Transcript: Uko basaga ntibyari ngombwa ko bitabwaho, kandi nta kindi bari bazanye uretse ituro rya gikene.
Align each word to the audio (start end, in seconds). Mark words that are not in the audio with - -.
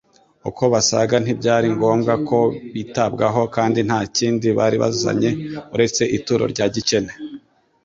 Uko 0.49 0.63
basaga 0.73 1.15
ntibyari 1.23 1.67
ngombwa 1.75 2.13
ko 2.27 2.39
bitabwaho, 2.73 3.41
kandi 3.55 3.79
nta 3.87 3.99
kindi 4.17 4.47
bari 4.57 4.77
bazanye 4.83 5.29
uretse 5.73 6.01
ituro 6.17 6.43
rya 6.53 6.65
gikene. 6.73 7.11